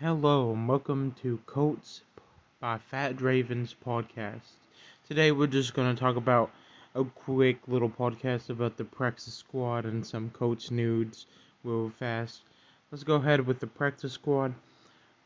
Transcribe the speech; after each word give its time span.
Hello, 0.00 0.52
and 0.52 0.66
welcome 0.66 1.14
to 1.20 1.38
Colts 1.44 2.00
by 2.58 2.78
Fat 2.78 3.20
Ravens 3.20 3.76
podcast. 3.86 4.52
Today 5.06 5.30
we're 5.30 5.46
just 5.46 5.74
going 5.74 5.94
to 5.94 6.00
talk 6.00 6.16
about 6.16 6.50
a 6.94 7.04
quick 7.04 7.58
little 7.68 7.90
podcast 7.90 8.48
about 8.48 8.78
the 8.78 8.84
practice 8.84 9.34
squad 9.34 9.84
and 9.84 10.06
some 10.06 10.30
Colts 10.30 10.70
news 10.70 11.26
real 11.64 11.90
fast. 11.90 12.40
Let's 12.90 13.04
go 13.04 13.16
ahead 13.16 13.46
with 13.46 13.60
the 13.60 13.66
practice 13.66 14.14
squad. 14.14 14.54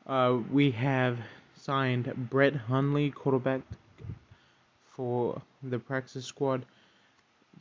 Uh, 0.08 0.38
we 0.50 0.72
have 0.72 1.20
signed 1.54 2.12
Brett 2.28 2.56
Hundley, 2.56 3.10
quarterback 3.10 3.60
for 4.90 5.40
the 5.62 5.78
practice 5.78 6.24
squad. 6.24 6.66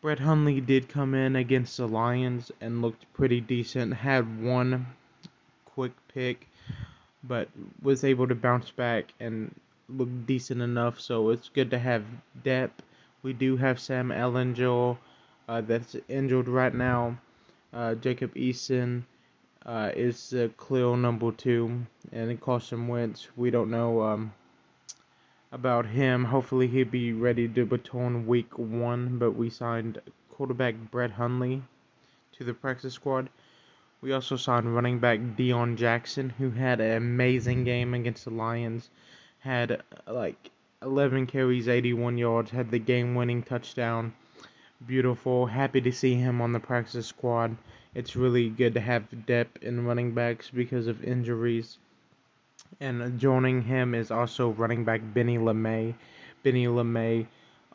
Brett 0.01 0.17
Hundley 0.17 0.59
did 0.61 0.89
come 0.89 1.13
in 1.13 1.35
against 1.35 1.77
the 1.77 1.87
Lions 1.87 2.51
and 2.59 2.81
looked 2.81 3.05
pretty 3.13 3.39
decent. 3.39 3.93
Had 3.93 4.41
one 4.43 4.87
quick 5.65 5.91
pick 6.07 6.47
but 7.23 7.47
was 7.81 8.03
able 8.03 8.27
to 8.27 8.35
bounce 8.35 8.71
back 8.71 9.13
and 9.19 9.53
look 9.89 10.09
decent 10.25 10.61
enough. 10.61 10.99
So 10.99 11.29
it's 11.29 11.49
good 11.49 11.71
to 11.71 11.79
have 11.79 12.03
depth. 12.43 12.83
We 13.21 13.33
do 13.33 13.57
have 13.57 13.79
Sam 13.79 14.09
Ehlinger 14.09 14.97
uh, 15.47 15.61
that's 15.61 15.95
injured 16.09 16.47
right 16.47 16.73
now. 16.73 17.17
Uh, 17.73 17.95
Jacob 17.95 18.33
Eason 18.35 19.03
uh, 19.65 19.91
is 19.95 20.29
the 20.29 20.51
clear 20.57 20.95
number 20.97 21.31
two, 21.31 21.85
and 22.11 22.39
Carson 22.41 22.87
Wentz. 22.87 23.27
We 23.35 23.49
don't 23.49 23.71
know 23.71 24.01
um, 24.01 24.33
about 25.51 25.85
him. 25.85 26.25
Hopefully 26.25 26.67
he'll 26.67 26.85
be 26.85 27.13
ready 27.13 27.47
to 27.47 27.63
return 27.63 28.27
week 28.27 28.57
one. 28.59 29.17
But 29.17 29.31
we 29.31 29.49
signed 29.49 30.01
quarterback 30.31 30.75
Brett 30.91 31.11
Hundley 31.11 31.61
to 32.33 32.43
the 32.43 32.53
practice 32.53 32.93
squad. 32.93 33.29
We 34.03 34.11
also 34.11 34.35
signed 34.35 34.75
running 34.75 34.99
back 34.99 35.21
Deon 35.37 35.77
Jackson, 35.77 36.31
who 36.31 36.49
had 36.49 36.81
an 36.81 36.97
amazing 36.97 37.63
game 37.63 37.93
against 37.93 38.25
the 38.25 38.31
Lions. 38.31 38.89
Had 39.39 39.81
like 40.05 40.51
11 40.81 41.25
carries, 41.27 41.69
81 41.69 42.17
yards, 42.17 42.51
had 42.51 42.69
the 42.69 42.79
game 42.79 43.15
winning 43.15 43.43
touchdown. 43.43 44.13
Beautiful. 44.85 45.45
Happy 45.45 45.79
to 45.79 45.93
see 45.93 46.15
him 46.15 46.41
on 46.41 46.51
the 46.51 46.59
practice 46.59 47.07
squad. 47.07 47.55
It's 47.95 48.17
really 48.17 48.49
good 48.49 48.73
to 48.73 48.81
have 48.81 49.25
depth 49.25 49.63
in 49.63 49.85
running 49.85 50.13
backs 50.13 50.49
because 50.49 50.87
of 50.87 51.01
injuries. 51.01 51.77
And 52.81 53.17
joining 53.17 53.61
him 53.61 53.95
is 53.95 54.11
also 54.11 54.49
running 54.49 54.83
back 54.83 54.99
Benny 55.13 55.37
LeMay. 55.37 55.95
Benny 56.43 56.65
LeMay 56.65 57.27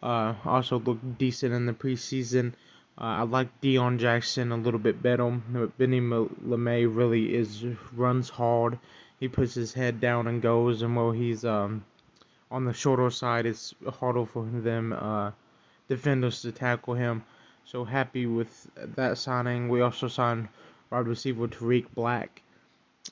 uh, 0.02 0.34
also 0.44 0.78
looked 0.78 1.16
decent 1.16 1.54
in 1.54 1.64
the 1.64 1.72
preseason. 1.72 2.52
Uh, 3.00 3.04
I 3.04 3.22
like 3.22 3.60
Deon 3.60 3.98
Jackson 3.98 4.50
a 4.50 4.56
little 4.56 4.80
bit 4.80 5.00
better, 5.00 5.30
Benny 5.78 6.00
LeMay 6.00 6.92
really 6.92 7.32
is 7.32 7.64
runs 7.92 8.28
hard. 8.28 8.76
He 9.20 9.28
puts 9.28 9.54
his 9.54 9.72
head 9.72 10.00
down 10.00 10.26
and 10.26 10.42
goes, 10.42 10.82
and 10.82 10.96
while 10.96 11.12
he's 11.12 11.44
um, 11.44 11.84
on 12.50 12.64
the 12.64 12.72
shorter 12.72 13.10
side, 13.10 13.46
it's 13.46 13.72
harder 14.00 14.26
for 14.26 14.44
them 14.44 14.92
uh, 14.92 15.30
defenders 15.88 16.42
to 16.42 16.50
tackle 16.50 16.94
him. 16.94 17.24
So 17.64 17.84
happy 17.84 18.26
with 18.26 18.68
that 18.96 19.18
signing. 19.18 19.68
We 19.68 19.80
also 19.80 20.08
signed 20.08 20.48
wide 20.90 21.06
receiver 21.06 21.46
Tarik 21.46 21.94
Black. 21.94 22.42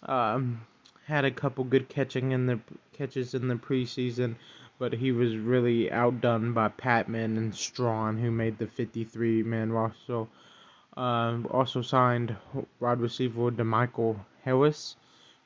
Um, 0.03 0.63
had 1.07 1.25
a 1.25 1.31
couple 1.31 1.63
good 1.63 1.89
catching 1.89 2.33
in 2.33 2.47
the 2.47 2.59
catches 2.93 3.35
in 3.35 3.47
the 3.47 3.55
preseason, 3.55 4.35
but 4.79 4.93
he 4.93 5.11
was 5.11 5.37
really 5.37 5.91
outdone 5.91 6.53
by 6.53 6.69
Patmon 6.69 7.39
and 7.39 7.55
Strachan, 7.55 8.19
who 8.19 8.31
made 8.31 8.59
the 8.59 8.67
53 8.67 9.43
man 9.43 9.73
roster. 9.73 10.27
Um, 10.97 11.47
also 11.51 11.81
signed 11.81 12.37
wide 12.79 13.01
receiver 13.01 13.51
DeMichael 13.51 14.19
Harris, 14.43 14.97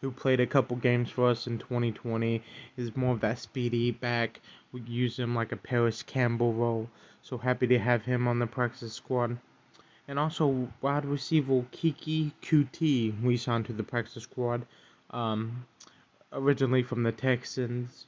who 0.01 0.11
played 0.11 0.41
a 0.41 0.47
couple 0.47 0.77
games 0.77 1.11
for 1.11 1.29
us 1.29 1.47
in 1.47 1.59
2020. 1.59 2.43
Is 2.77 2.97
more 2.97 3.15
of 3.15 3.21
that 3.21 3.39
speedy 3.39 3.93
back. 3.93 4.41
We 4.73 4.81
use 4.83 5.19
him 5.19 5.35
like 5.35 5.53
a 5.53 5.57
Parris 5.57 6.03
Campbell 6.03 6.53
role. 6.53 6.89
So 7.23 7.39
happy 7.39 7.67
to 7.69 7.79
have 7.79 8.05
him 8.05 8.27
on 8.27 8.41
the 8.41 8.47
practice 8.47 8.95
squad. 8.95 9.39
And 10.09 10.19
also 10.19 10.69
wide 10.81 11.05
receiver 11.05 11.65
Keke 11.73 12.33
Coutee 12.43 13.23
we 13.23 13.37
signed 13.37 13.67
to 13.67 13.73
the 13.73 13.85
practice 13.85 14.25
squad. 14.25 14.67
Um, 15.11 15.67
originally 16.33 16.83
from 16.83 17.03
the 17.05 17.13
Texans 17.13 18.07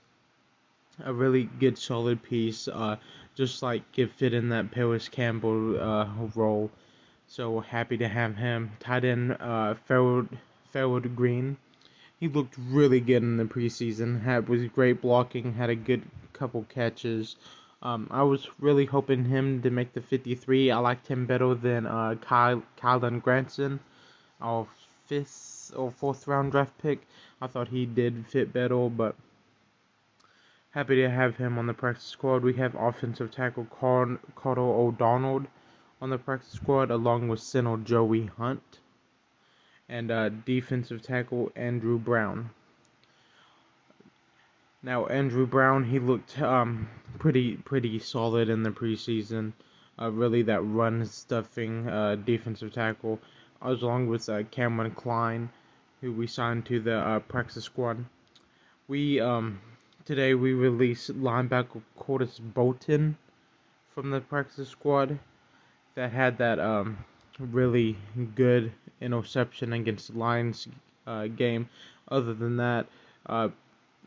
a 1.04 1.12
really 1.12 1.44
good 1.44 1.78
solid 1.78 2.22
piece, 2.22 2.68
uh, 2.68 2.96
just 3.34 3.62
like 3.62 3.82
it 3.96 4.12
fit 4.12 4.34
in 4.34 4.48
that 4.50 4.70
Parris 4.70 5.08
Campbell 5.08 5.80
uh, 5.80 6.08
role. 6.34 6.70
So 7.26 7.60
happy 7.60 7.96
to 7.98 8.08
have 8.08 8.36
him. 8.36 8.72
Tight 8.80 9.04
end 9.04 9.36
uh, 9.40 9.74
Farrod, 9.88 11.14
Green. 11.14 11.56
He 12.20 12.28
looked 12.28 12.56
really 12.58 13.00
good 13.00 13.22
in 13.22 13.36
the 13.36 13.44
preseason. 13.44 14.22
Had 14.22 14.48
was 14.48 14.64
great 14.68 15.00
blocking. 15.00 15.54
Had 15.54 15.70
a 15.70 15.74
good 15.74 16.02
couple 16.32 16.64
catches. 16.68 17.36
Um, 17.82 18.06
I 18.10 18.22
was 18.22 18.48
really 18.60 18.84
hoping 18.84 19.24
him 19.24 19.62
to 19.62 19.70
make 19.70 19.92
the 19.92 20.00
53. 20.00 20.70
I 20.70 20.78
liked 20.78 21.08
him 21.08 21.26
better 21.26 21.54
than 21.54 21.86
uh, 21.86 22.14
Kyle 22.20 22.62
Kylen 22.76 23.20
Granson, 23.20 23.80
our 24.40 24.66
fifth 25.06 25.72
or 25.74 25.90
fourth 25.90 26.28
round 26.28 26.52
draft 26.52 26.76
pick. 26.78 27.00
I 27.40 27.48
thought 27.48 27.69
he 27.69 27.86
did 27.86 28.26
fit 28.28 28.52
better, 28.52 28.88
but 28.88 29.16
Happy 30.72 30.97
to 30.97 31.10
have 31.10 31.37
him 31.37 31.59
on 31.59 31.66
the 31.66 31.75
practice 31.75 32.06
squad. 32.06 32.43
We 32.43 32.55
have 32.55 32.75
offensive 32.75 33.31
tackle 33.31 33.66
Car- 33.66 34.19
Carter 34.34 34.62
O'Donnell 34.62 35.44
on 36.00 36.09
the 36.09 36.16
practice 36.16 36.53
squad, 36.53 36.91
along 36.91 37.28
with 37.28 37.41
center 37.41 37.77
Joey 37.77 38.31
Hunt, 38.38 38.78
and 39.87 40.11
uh, 40.11 40.31
defensive 40.31 41.03
tackle 41.03 41.53
Andrew 41.55 41.99
Brown. 41.99 42.49
Now 44.82 45.05
Andrew 45.09 45.47
Brown, 45.47 45.84
he 45.84 45.99
looked 45.99 46.41
um, 46.41 46.88
pretty 47.19 47.56
pretty 47.56 47.99
solid 47.99 48.49
in 48.49 48.62
the 48.62 48.71
preseason. 48.71 49.53
Uh, 50.00 50.11
really, 50.11 50.41
that 50.41 50.62
run 50.62 51.05
stuffing 51.05 51.87
uh, 51.87 52.16
defensive 52.16 52.72
tackle, 52.72 53.21
along 53.61 54.06
with 54.06 54.27
uh, 54.31 54.43
Kameron 54.44 54.97
Cline, 54.97 55.50
who 56.00 56.12
we 56.12 56.27
signed 56.27 56.65
to 56.65 56.81
the 56.81 56.97
uh, 56.97 57.19
practice 57.21 57.65
squad. 57.65 58.03
We 58.88 59.21
um, 59.21 59.61
Today 60.04 60.34
we 60.34 60.52
released 60.52 61.12
linebacker 61.12 61.80
Curtis 61.96 62.40
Bolton 62.40 63.16
from 63.94 64.10
the 64.10 64.20
practice 64.20 64.68
squad 64.68 65.16
that 65.94 66.10
had 66.10 66.38
that 66.38 66.58
um, 66.58 66.98
really 67.38 67.96
good 68.34 68.72
interception 69.00 69.72
against 69.72 70.12
the 70.12 70.18
Lions 70.18 70.66
uh, 71.06 71.28
game. 71.28 71.68
Other 72.08 72.34
than 72.34 72.56
that, 72.56 72.86
uh, 73.26 73.50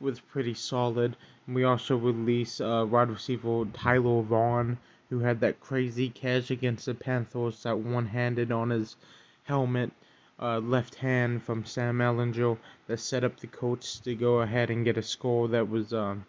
was 0.01 0.19
pretty 0.19 0.53
solid. 0.53 1.15
And 1.47 1.55
we 1.55 1.63
also 1.63 1.95
released 1.95 2.59
uh, 2.59 2.85
wide 2.89 3.09
receiver 3.09 3.63
Tyler 3.73 4.21
Vaughn, 4.21 4.77
who 5.09 5.19
had 5.19 5.39
that 5.39 5.61
crazy 5.61 6.09
catch 6.09 6.51
against 6.51 6.87
the 6.87 6.93
Panthers, 6.93 7.63
that 7.63 7.79
one-handed 7.79 8.51
on 8.51 8.69
his 8.69 8.97
helmet 9.43 9.91
uh, 10.39 10.59
left 10.59 10.95
hand 10.95 11.41
from 11.43 11.65
Sam 11.65 11.99
Ehlinger 11.99 12.57
that 12.87 12.99
set 12.99 13.23
up 13.23 13.39
the 13.39 13.47
Colts 13.47 13.99
to 13.99 14.15
go 14.15 14.41
ahead 14.41 14.69
and 14.69 14.85
get 14.85 14.97
a 14.97 15.01
score 15.01 15.47
that 15.49 15.69
was 15.69 15.93
um, 15.93 16.25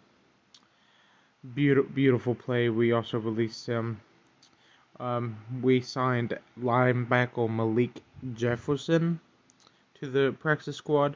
beautiful, 1.53 1.91
beautiful 1.93 2.35
play. 2.35 2.69
We 2.69 2.91
also 2.91 3.19
released 3.19 3.67
him. 3.67 3.99
Um, 4.99 5.37
we 5.61 5.81
signed 5.81 6.37
linebacker 6.59 7.49
Malik 7.49 8.01
Jefferson 8.33 9.19
to 9.99 10.07
the 10.07 10.35
practice 10.39 10.77
squad, 10.77 11.15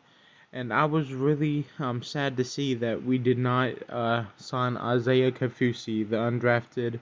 and 0.54 0.74
I 0.74 0.86
was 0.86 1.14
really 1.14 1.66
um, 1.80 2.04
sad 2.04 2.38
to 2.38 2.44
see 2.44 2.76
that 2.76 3.04
we 3.04 3.18
did 3.18 3.38
not 3.38 3.74
uh, 3.90 4.26
sign 4.38 4.78
Isaiah 4.78 5.32
Kaufusi, 5.32 6.08
the 6.08 6.18
undrafted 6.18 7.00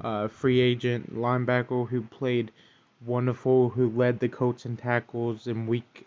uh, 0.00 0.28
free 0.28 0.60
agent 0.60 1.14
linebacker 1.14 1.88
who 1.88 2.02
played 2.02 2.50
wonderful 3.06 3.70
who 3.70 3.90
led 3.90 4.20
the 4.20 4.28
Colts 4.28 4.66
in 4.66 4.76
tackles 4.76 5.46
in 5.46 5.66
week 5.66 6.06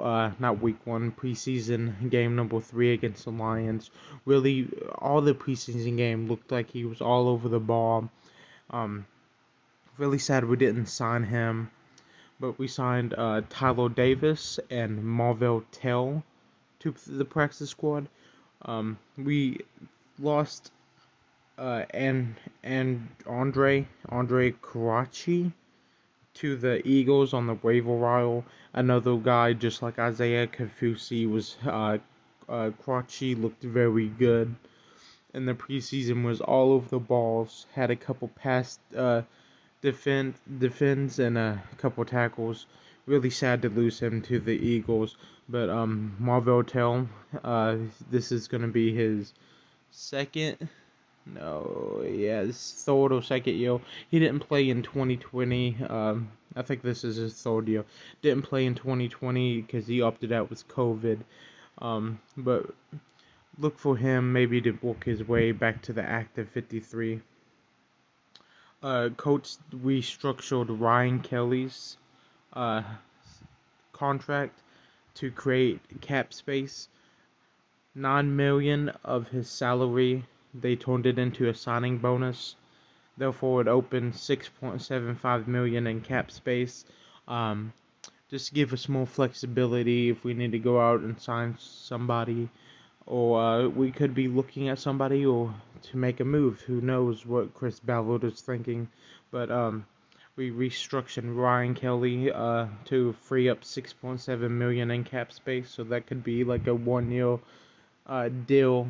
uh, 0.00 0.30
not 0.38 0.62
week 0.62 0.78
one, 0.86 1.12
preseason 1.12 2.08
game 2.10 2.34
number 2.34 2.60
three 2.60 2.92
against 2.92 3.24
the 3.24 3.30
Lions. 3.30 3.90
Really, 4.24 4.68
all 4.94 5.20
the 5.20 5.34
preseason 5.34 5.96
game 5.96 6.26
looked 6.26 6.50
like 6.50 6.70
he 6.70 6.84
was 6.84 7.00
all 7.00 7.28
over 7.28 7.48
the 7.48 7.60
ball. 7.60 8.08
Um, 8.70 9.06
really 9.98 10.18
sad 10.18 10.44
we 10.44 10.56
didn't 10.56 10.86
sign 10.86 11.24
him, 11.24 11.70
but 12.40 12.58
we 12.58 12.68
signed 12.68 13.14
uh, 13.16 13.42
Tyler 13.50 13.88
Davis 13.88 14.58
and 14.70 15.04
Marvell 15.04 15.64
Tell 15.72 16.22
to 16.80 16.94
the 17.06 17.24
practice 17.24 17.70
squad. 17.70 18.08
Um, 18.62 18.98
we 19.16 19.60
lost 20.18 20.72
uh, 21.58 21.84
and 21.90 22.36
and 22.62 23.08
Andre 23.26 23.86
Andre 24.08 24.52
Karachi 24.62 25.52
to 26.38 26.56
the 26.56 26.86
Eagles 26.86 27.34
on 27.34 27.46
the 27.46 27.54
waiver 27.54 27.92
wire. 27.92 28.42
Another 28.72 29.16
guy, 29.16 29.52
just 29.52 29.82
like 29.82 29.98
Isaiah 29.98 30.46
Kaufusi, 30.46 31.28
was 31.30 31.56
uh, 31.66 31.98
uh, 32.48 32.70
looked 32.86 33.62
very 33.62 34.08
good 34.08 34.54
in 35.34 35.46
the 35.46 35.54
preseason. 35.54 36.24
Was 36.24 36.40
all 36.40 36.72
over 36.72 36.88
the 36.88 36.98
balls. 36.98 37.66
Had 37.72 37.90
a 37.90 37.96
couple 37.96 38.28
pass 38.28 38.78
uh, 38.96 39.22
defense 39.80 40.38
defense 40.58 41.18
and 41.18 41.36
a 41.36 41.62
couple 41.78 42.04
tackles. 42.04 42.66
Really 43.06 43.30
sad 43.30 43.62
to 43.62 43.68
lose 43.68 43.98
him 44.00 44.22
to 44.22 44.38
the 44.38 44.52
Eagles. 44.52 45.16
But 45.48 45.70
um, 45.70 46.14
Marvell 46.18 46.62
Tell, 46.62 47.08
uh, 47.42 47.76
this 48.10 48.30
is 48.32 48.48
gonna 48.48 48.68
be 48.68 48.94
his 48.94 49.32
second. 49.90 50.68
No, 51.34 52.02
yeah, 52.06 52.42
his 52.42 52.82
third 52.86 53.12
or 53.12 53.22
second 53.22 53.54
year. 53.54 53.80
He 54.10 54.18
didn't 54.18 54.40
play 54.40 54.70
in 54.70 54.82
2020. 54.82 55.76
Um, 55.88 56.30
I 56.56 56.62
think 56.62 56.82
this 56.82 57.04
is 57.04 57.16
his 57.16 57.34
third 57.34 57.68
year. 57.68 57.84
Didn't 58.22 58.42
play 58.42 58.64
in 58.66 58.74
2020 58.74 59.60
because 59.62 59.86
he 59.86 60.00
opted 60.00 60.32
out 60.32 60.48
with 60.48 60.66
COVID. 60.68 61.20
Um, 61.78 62.18
but 62.36 62.74
look 63.58 63.78
for 63.78 63.96
him 63.96 64.32
maybe 64.32 64.60
to 64.62 64.72
work 64.82 65.04
his 65.04 65.26
way 65.26 65.52
back 65.52 65.82
to 65.82 65.92
the 65.92 66.02
active 66.02 66.48
53. 66.50 67.20
Uh, 68.82 69.08
coach 69.16 69.56
restructured 69.74 70.80
Ryan 70.80 71.20
Kelly's 71.20 71.96
uh, 72.52 72.82
contract 73.92 74.60
to 75.14 75.30
create 75.30 75.80
cap 76.00 76.32
space. 76.32 76.88
Nine 77.94 78.36
million 78.36 78.92
of 79.04 79.28
his 79.28 79.50
salary 79.50 80.24
they 80.54 80.76
turned 80.76 81.06
it 81.06 81.18
into 81.18 81.48
a 81.48 81.54
signing 81.54 81.98
bonus. 81.98 82.56
Therefore, 83.16 83.60
it 83.60 83.68
opened 83.68 84.14
6.75 84.14 85.46
million 85.46 85.86
in 85.86 86.00
cap 86.00 86.30
space. 86.30 86.84
Um, 87.26 87.72
just 88.30 88.54
give 88.54 88.72
us 88.72 88.88
more 88.88 89.06
flexibility 89.06 90.10
if 90.10 90.24
we 90.24 90.34
need 90.34 90.52
to 90.52 90.58
go 90.58 90.80
out 90.80 91.00
and 91.00 91.20
sign 91.20 91.56
somebody, 91.58 92.48
or 93.06 93.40
uh, 93.40 93.68
we 93.68 93.90
could 93.90 94.14
be 94.14 94.28
looking 94.28 94.68
at 94.68 94.78
somebody 94.78 95.24
or 95.26 95.54
to 95.82 95.96
make 95.96 96.20
a 96.20 96.24
move. 96.24 96.60
Who 96.60 96.80
knows 96.80 97.26
what 97.26 97.54
Chris 97.54 97.80
Ballard 97.80 98.24
is 98.24 98.40
thinking? 98.40 98.88
But 99.30 99.50
um, 99.50 99.86
we 100.36 100.50
restructured 100.50 101.34
Ryan 101.36 101.74
Kelly 101.74 102.30
uh, 102.30 102.66
to 102.86 103.12
free 103.22 103.48
up 103.48 103.62
6.7 103.62 104.50
million 104.50 104.90
in 104.90 105.04
cap 105.04 105.32
space, 105.32 105.70
so 105.70 105.84
that 105.84 106.06
could 106.06 106.22
be 106.22 106.44
like 106.44 106.66
a 106.66 106.74
one-year 106.74 107.38
uh, 108.06 108.28
deal 108.46 108.88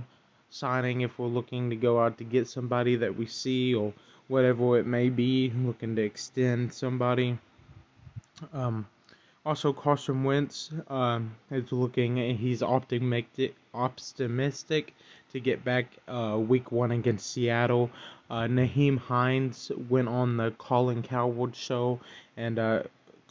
signing 0.51 1.03
if 1.03 1.19
we're 1.19 1.27
looking 1.27 1.71
to 1.71 1.77
go 1.77 2.01
out 2.01 2.19
to 2.19 2.25
get 2.25 2.49
somebody 2.49 2.97
that 2.97 3.17
we 3.17 3.27
see 3.27 3.75
or 3.75 3.93
whatever 4.29 4.79
it 4.79 4.87
may 4.87 5.09
be, 5.09 5.51
looking 5.57 5.97
to 5.97 6.03
extend 6.03 6.73
somebody. 6.73 7.39
Um, 8.53 8.87
also, 9.45 9.73
Carson 9.73 10.25
Wentz 10.25 10.71
um, 10.89 11.35
is 11.51 11.73
looking, 11.73 12.17
he's 12.37 12.63
optimistic, 12.63 13.55
optimistic 13.73 14.95
to 15.33 15.41
get 15.41 15.65
back 15.65 15.87
uh, 16.07 16.37
week 16.39 16.71
one 16.71 16.91
against 16.91 17.33
Seattle. 17.33 17.91
Uh, 18.31 18.43
Nyheim 18.43 18.99
Hines 18.99 19.73
went 19.89 20.09
on 20.09 20.37
the 20.37 20.51
Colin 20.53 21.03
Cowherd 21.03 21.57
show 21.57 21.99
and 22.37 22.59
uh, 22.59 22.83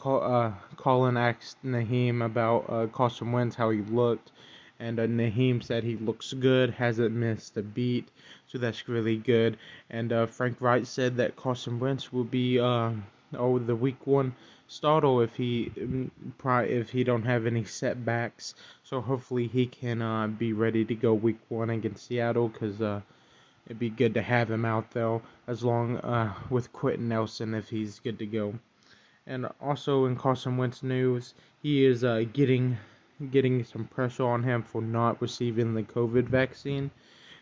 uh, 0.04 0.52
Colin 0.76 1.16
asked 1.16 1.56
Nyheim 1.64 2.24
about 2.24 2.64
uh, 2.68 2.86
Carson 2.88 3.32
Wentz, 3.32 3.54
how 3.54 3.70
he 3.70 3.82
looked, 3.82 4.32
and 4.80 5.00
uh, 5.00 5.06
Nyheim 5.06 5.62
said 5.62 5.82
he 5.82 5.96
looks 5.96 6.32
good, 6.32 6.70
hasn't 6.70 7.14
missed 7.14 7.56
a 7.56 7.62
beat, 7.62 8.08
so 8.46 8.58
that's 8.58 8.88
really 8.88 9.16
good. 9.16 9.58
And 9.90 10.12
uh, 10.12 10.26
Frank 10.26 10.60
Reich 10.60 10.86
said 10.86 11.16
that 11.16 11.36
Carson 11.36 11.80
Wentz 11.80 12.12
will 12.12 12.24
be 12.24 12.60
uh, 12.60 12.92
oh 13.36 13.58
the 13.58 13.76
week 13.76 14.06
one 14.06 14.34
starter 14.68 15.22
if 15.22 15.34
he 15.34 15.72
mm, 15.76 16.10
if 16.68 16.90
he 16.90 17.02
don't 17.02 17.24
have 17.24 17.46
any 17.46 17.64
setbacks. 17.64 18.54
So 18.84 19.00
hopefully 19.00 19.46
he 19.48 19.66
can 19.66 20.00
uh, 20.02 20.28
be 20.28 20.52
ready 20.52 20.84
to 20.84 20.94
go 20.94 21.14
week 21.14 21.38
one 21.48 21.70
against 21.70 22.06
Seattle 22.06 22.48
because 22.48 22.80
uh, 22.80 23.00
it'd 23.66 23.78
be 23.78 23.90
good 23.90 24.14
to 24.14 24.22
have 24.22 24.50
him 24.50 24.64
out 24.64 24.90
though 24.92 25.22
as 25.46 25.64
long 25.64 25.96
uh, 25.98 26.34
with 26.50 26.72
Quenton 26.72 27.08
Nelson 27.08 27.54
if 27.54 27.68
he's 27.68 27.98
good 27.98 28.18
to 28.18 28.26
go. 28.26 28.54
And 29.26 29.48
also 29.60 30.06
in 30.06 30.16
Carson 30.16 30.56
Wentz 30.56 30.82
news, 30.82 31.34
he 31.62 31.84
is 31.84 32.04
uh, 32.04 32.24
getting 32.32 32.78
getting 33.30 33.64
some 33.64 33.84
pressure 33.84 34.24
on 34.24 34.42
him 34.42 34.62
for 34.62 34.80
not 34.80 35.20
receiving 35.20 35.74
the 35.74 35.82
COVID 35.82 36.24
vaccine. 36.24 36.90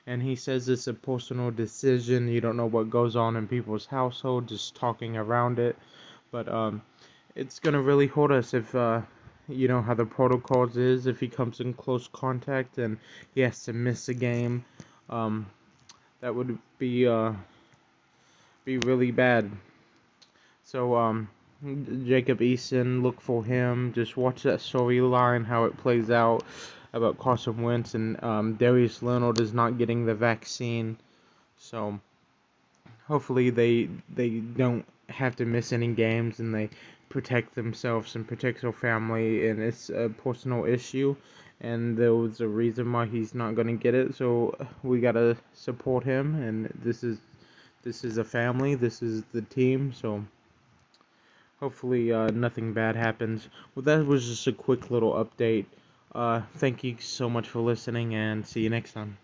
And 0.07 0.23
he 0.23 0.37
says 0.37 0.69
it's 0.69 0.87
a 0.87 0.95
personal 0.95 1.51
decision. 1.51 2.29
You 2.29 2.41
don't 2.41 2.57
know 2.57 2.67
what 2.67 2.91
goes 2.91 3.17
on 3.17 3.37
in 3.37 3.49
people's 3.49 3.87
household, 3.87 4.49
just 4.49 4.77
talking 4.77 5.17
around 5.17 5.59
it. 5.59 5.77
But 6.31 6.49
um, 6.49 6.83
it's 7.35 7.59
gonna 7.59 7.81
really 7.81 8.07
hurt 8.07 8.31
us 8.31 8.55
if 8.55 8.75
uh, 8.75 9.03
you 9.49 9.69
know 9.69 9.83
how 9.83 9.95
the 9.95 10.07
protocols 10.07 10.77
is. 10.77 11.07
If 11.07 11.21
he 11.21 11.29
comes 11.29 11.61
in 11.61 11.75
close 11.75 12.09
contact 12.09 12.79
and 12.79 12.99
he 13.35 13.41
has 13.43 13.65
to 13.65 13.73
miss 13.73 14.09
a 14.09 14.15
game, 14.15 14.65
um, 15.11 15.47
that 16.21 16.35
would 16.35 16.59
be 16.79 17.07
uh, 17.07 17.33
be 18.65 18.79
really 18.79 19.11
bad. 19.11 19.51
So 20.65 20.97
um, 20.97 21.29
Jacob 21.63 22.41
Eason, 22.41 23.03
look 23.03 23.21
for 23.21 23.45
him. 23.45 23.93
Just 23.95 24.17
watch 24.17 24.43
that 24.43 24.61
storyline, 24.61 25.45
how 25.45 25.65
it 25.65 25.77
plays 25.79 26.11
out 26.11 26.45
about 26.93 27.19
Carson 27.19 27.63
Wentz 27.63 27.95
and 27.95 28.23
um, 28.23 28.55
Darius 28.55 29.03
Leonard 29.03 29.41
is 29.41 29.53
not 29.53 29.79
getting 29.79 30.07
the 30.07 30.15
vaccine. 30.15 30.97
So 31.59 31.99
hopefully 33.07 33.51
they 33.51 33.89
they 34.15 34.31
don't 34.41 34.85
have 35.09 35.37
to 35.37 35.45
miss 35.45 35.73
any 35.73 35.89
games 35.89 36.41
and 36.41 36.55
they 36.55 36.69
protect 37.09 37.55
themselves 37.55 38.17
and 38.17 38.27
protect 38.27 38.61
their 38.63 38.73
family 38.73 39.49
and 39.49 39.63
it's 39.63 39.89
a 39.91 40.11
personal 40.23 40.65
issue 40.65 41.15
and 41.61 41.97
there 41.97 42.15
was 42.15 42.41
a 42.41 42.49
reason 42.49 42.93
why 42.93 43.07
he's 43.07 43.35
not 43.35 43.55
going 43.55 43.69
to 43.69 43.73
get 43.73 43.95
it 43.95 44.15
so 44.15 44.55
we 44.83 45.01
got 45.01 45.13
to 45.13 45.37
support 45.55 46.03
him 46.03 46.35
and 46.43 46.67
this 46.83 47.05
is 47.05 47.19
this 47.85 48.03
is 48.05 48.19
a 48.19 48.25
family 48.25 48.75
this 48.75 49.03
is 49.03 49.23
the 49.33 49.43
team 49.43 49.93
so 49.93 50.23
hopefully 51.61 52.13
uh, 52.13 52.31
nothing 52.31 52.73
bad 52.73 52.97
happens. 52.97 53.49
Well, 53.75 53.83
that 53.85 54.07
was 54.07 54.27
just 54.27 54.47
a 54.47 54.53
quick 54.53 54.91
little 54.91 55.13
update. 55.13 55.67
Uh, 56.15 56.43
thank 56.57 56.83
you 56.85 56.97
so 57.01 57.29
much 57.29 57.49
for 57.49 57.61
listening, 57.61 58.15
and 58.15 58.47
see 58.47 58.63
you 58.63 58.71
next 58.71 58.93
time. 58.93 59.19